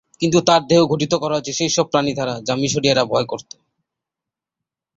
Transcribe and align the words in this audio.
কিন্তু 0.21 0.39
তার 0.47 0.61
দেহ 0.69 0.81
গঠিত 0.91 1.13
করা 1.21 1.35
হয়েছে 1.35 1.53
সেই 1.59 1.71
সব 1.75 1.85
প্রাণী 1.91 2.11
দ্বারা 2.15 2.33
যা 2.47 2.53
মিশরীয়রা 2.61 3.03
ভয় 3.11 3.27
করতো। 3.31 3.55